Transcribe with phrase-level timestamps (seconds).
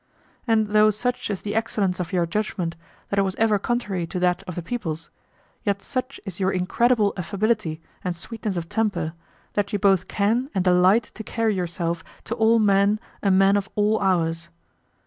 [0.47, 2.75] And though such is the excellence of your judgment
[3.09, 5.11] that it was ever contrary to that of the people's,
[5.63, 9.13] yet such is your incredible affability and sweetness of temper
[9.53, 13.69] that you both can and delight to carry yourself to all men a man of
[13.75, 14.49] all hours.